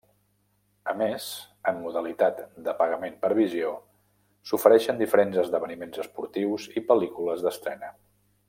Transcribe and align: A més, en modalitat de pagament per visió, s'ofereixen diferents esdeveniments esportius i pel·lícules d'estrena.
A 0.93 0.93
més, 1.01 1.27
en 1.71 1.77
modalitat 1.83 2.39
de 2.69 2.73
pagament 2.81 3.19
per 3.25 3.31
visió, 3.41 3.75
s'ofereixen 4.53 5.05
diferents 5.05 5.41
esdeveniments 5.45 6.05
esportius 6.07 6.69
i 6.83 6.89
pel·lícules 6.91 7.47
d'estrena. 7.49 7.97